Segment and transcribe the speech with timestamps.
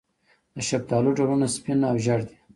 [0.55, 2.35] د شفتالو ډولونه سپین او ژیړ دي.